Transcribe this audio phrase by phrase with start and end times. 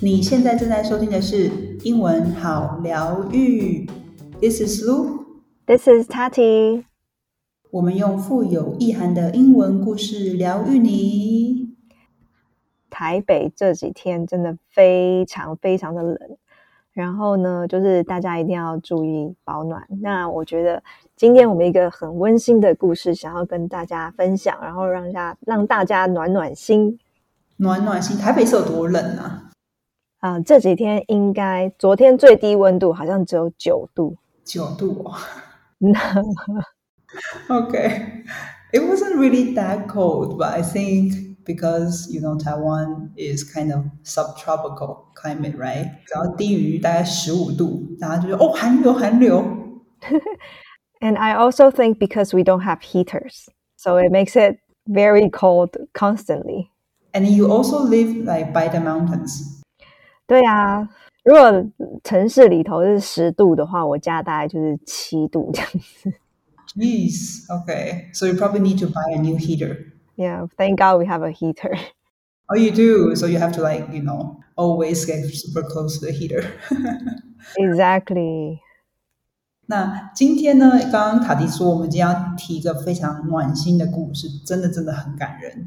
[0.00, 1.50] 你现在正在收听的是
[1.82, 3.88] 英文好疗愈。
[4.40, 5.24] This is Lu。
[5.66, 6.84] This is Tati。
[7.70, 11.74] 我们用富有意涵的英文故事疗愈你。
[12.88, 16.18] 台北这几天真的非常非常的冷，
[16.96, 19.86] 然后呢，就是大家一定要注意保暖。
[20.00, 20.82] 那我觉得
[21.14, 26.98] 今天我们一个很温馨的故事，想要跟大家分享，然后让大让大家暖暖心。
[27.58, 29.50] 暖暖心，台北是有多冷啊？
[30.20, 34.16] 啊、呃，这几天应该昨天最低温度好像只有九度。
[34.42, 35.12] 九度哦。
[37.50, 38.24] okay.
[38.72, 43.85] It wasn't really that cold, but I think because you know Taiwan is kind of
[44.03, 45.89] subtropical climate, right?
[46.05, 49.43] 只要低于大概十五度，大家就说哦寒流寒流。
[50.99, 55.71] And I also think because we don't have heaters, so it makes it very cold
[55.93, 56.69] constantly.
[57.13, 59.61] And you also live like by the mountains.
[60.27, 60.87] 对啊，
[61.23, 61.65] 如果
[62.03, 66.13] 城市里头是十度的话，我家大概就是七度这样子。
[66.73, 68.13] Jeez, okay.
[68.13, 69.91] So you probably need to buy a new heater.
[70.16, 71.76] yeah thank god we have a heater
[72.48, 76.06] oh you do so you have to like you know always get super close to
[76.06, 76.44] the heater
[77.56, 78.58] exactly
[79.68, 85.66] 那今天呢，刚刚 Tati 说我们今天要提一个非常暖心的故事，真的真的很感人。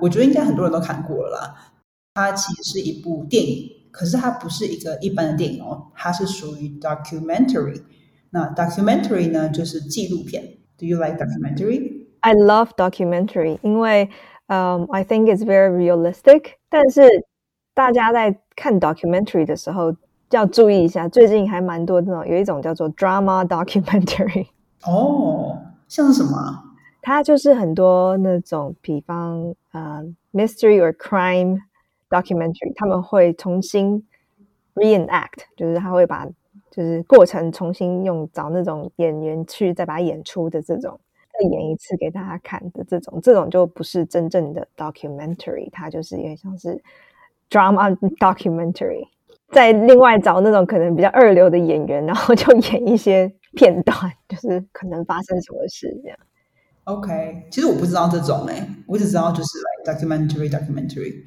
[0.00, 1.72] 我觉得应该很多人都看过了啦。
[2.14, 7.82] 它其实是一部电影，可是它不是一个一般的电影哦，它是属于 documentary。
[8.30, 10.56] 那 documentary 呢，就是纪录片。
[10.78, 11.95] Do you like documentary?
[12.26, 14.10] I love documentary，因为
[14.48, 16.54] 嗯、um,，I think it's very realistic。
[16.68, 17.08] 但是
[17.72, 19.94] 大家在看 documentary 的时候
[20.30, 24.48] 要注意一下，最近还蛮多这种，有一种叫做 drama documentary。
[24.84, 26.64] 哦，像什么、啊？
[27.00, 31.60] 它就是很多那种，比方呃、uh, mystery or crime
[32.10, 34.04] documentary，他们会重新
[34.74, 36.26] reenact，就是他会把
[36.72, 40.98] 就是过程重新用找那种演员去再把它演出的这种，
[41.38, 46.82] 再演一次给大家看的这种这种就不是真正的 documentary 它就是有点像是
[47.50, 49.06] drama documentary
[49.52, 53.96] 再另外找那种可能比较二流的演员然后 就演一些片段
[54.28, 56.18] 就是可能发生什么事这样。
[56.84, 58.52] Ok 其实我不知道这种呢
[58.86, 59.48] 我只知道就是
[59.84, 61.24] documentary documentary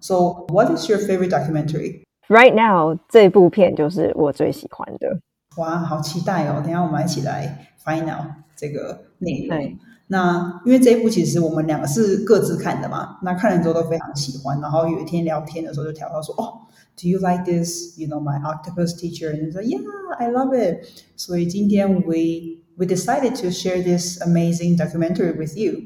[0.00, 2.02] so what is your favorite documentary?
[2.28, 5.20] Right now 这部片就是我最喜欢的。
[5.56, 9.78] 哇好期待哦等下我们一起来 find out 这个内容。
[10.08, 14.60] 那因为这一部其实我们两个是各自看的嘛，那看了之后都非常喜欢。
[14.60, 16.66] 然后有一天聊天的时候就聊到说，哦
[17.00, 17.96] ，Do you like this?
[17.96, 19.30] You know my octopus teacher?
[19.30, 19.80] And 说 Yeah,
[20.18, 20.84] I love it.
[21.16, 25.80] 所以今天 we we decided to share this amazing documentary with you.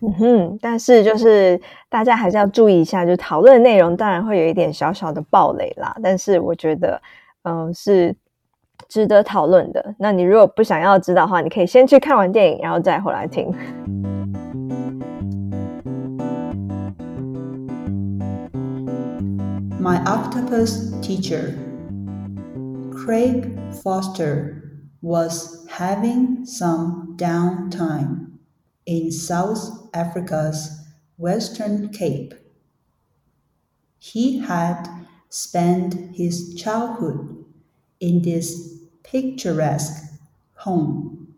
[0.00, 1.58] 嗯哼，但是就是
[1.88, 7.00] 大家还是要注意一下，就讨论的内容当然会有一点小小的暴雷啦，但是我觉得，
[7.44, 8.14] 嗯、呃，是
[8.87, 9.95] 值得讨论的。
[9.99, 13.53] 那你如果不想要知道的话，你可以先去看完电影，然后再回来听。
[19.81, 21.53] My octopus teacher,
[22.91, 24.55] Craig Foster,
[25.01, 28.39] was having some downtime
[28.85, 30.69] in South Africa's
[31.17, 32.33] Western Cape.
[33.99, 34.89] He had
[35.29, 37.42] spent his childhood
[38.04, 40.12] in this picturesque
[40.56, 41.34] home.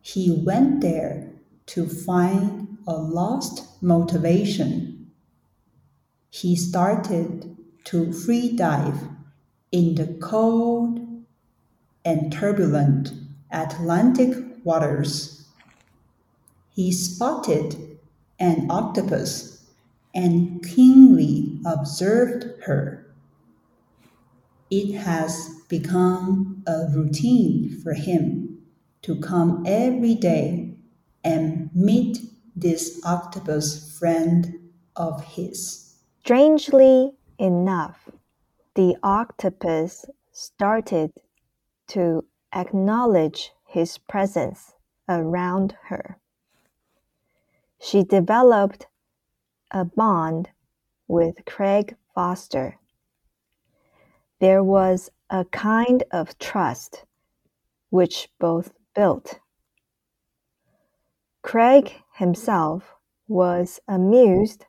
[0.00, 1.32] He went there
[1.66, 5.10] to find a lost motivation.
[6.30, 9.00] He started to free dive
[9.72, 11.00] in the cold
[12.04, 13.12] and turbulent
[13.50, 15.44] Atlantic waters.
[16.70, 17.98] He spotted
[18.38, 19.64] an octopus
[20.14, 22.97] and keenly observed her.
[24.70, 28.66] It has become a routine for him
[29.02, 30.76] to come every day
[31.24, 32.18] and meet
[32.54, 35.96] this octopus friend of his.
[36.20, 38.10] Strangely enough,
[38.74, 41.12] the octopus started
[41.88, 44.74] to acknowledge his presence
[45.08, 46.18] around her.
[47.80, 48.86] She developed
[49.70, 50.50] a bond
[51.06, 52.78] with Craig Foster.
[54.40, 57.04] There was a kind of trust
[57.90, 59.40] which both built.
[61.42, 62.94] Craig himself
[63.26, 64.66] was amused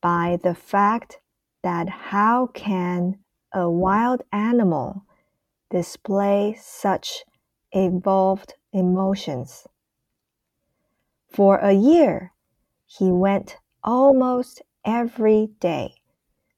[0.00, 1.20] by the fact
[1.62, 3.18] that how can
[3.52, 5.04] a wild animal
[5.70, 7.24] display such
[7.72, 9.66] evolved emotions?
[11.28, 12.32] For a year,
[12.86, 15.94] he went almost every day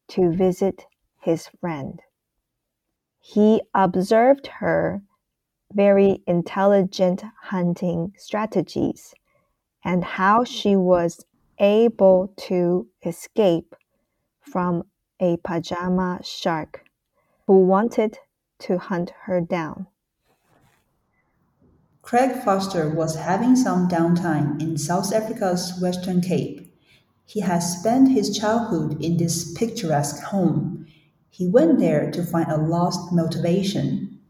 [0.08, 0.86] to visit
[1.20, 2.02] his friend.
[3.26, 5.00] He observed her
[5.72, 9.14] very intelligent hunting strategies
[9.82, 11.24] and how she was
[11.58, 13.74] able to escape
[14.42, 14.82] from
[15.18, 16.84] a pajama shark
[17.46, 18.18] who wanted
[18.58, 19.86] to hunt her down.
[22.02, 26.70] Craig Foster was having some downtime in South Africa's Western Cape.
[27.24, 30.73] He had spent his childhood in this picturesque home.
[31.34, 34.20] He went there to find a lost motivation.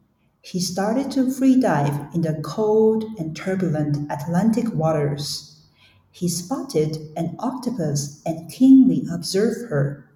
[0.40, 5.66] He started to free dive in the cold and turbulent Atlantic waters.
[6.10, 10.08] He spotted an octopus and keenly observed her.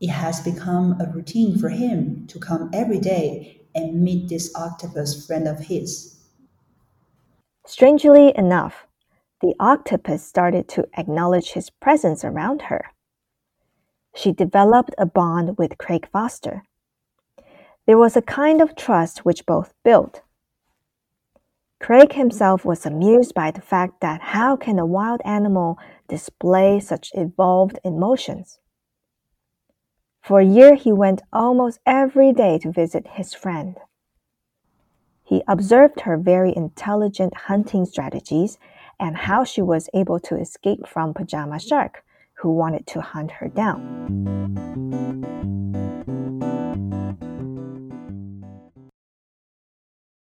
[0.00, 5.26] It has become a routine for him to come every day and meet this octopus
[5.26, 6.24] friend of his.
[7.66, 8.86] Strangely enough,
[9.42, 12.92] the octopus started to acknowledge his presence around her.
[14.18, 16.64] She developed a bond with Craig Foster.
[17.86, 20.22] There was a kind of trust which both built.
[21.78, 25.78] Craig himself was amused by the fact that how can a wild animal
[26.08, 28.58] display such evolved emotions?
[30.20, 33.76] For a year, he went almost every day to visit his friend.
[35.22, 38.58] He observed her very intelligent hunting strategies
[38.98, 42.02] and how she was able to escape from Pajama Shark,
[42.38, 45.67] who wanted to hunt her down.